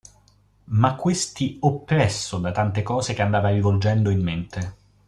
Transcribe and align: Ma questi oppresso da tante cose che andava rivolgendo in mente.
Ma 0.73 0.95
questi 0.95 1.57
oppresso 1.59 2.39
da 2.39 2.51
tante 2.51 2.81
cose 2.81 3.13
che 3.13 3.21
andava 3.21 3.49
rivolgendo 3.49 4.09
in 4.09 4.23
mente. 4.23 4.75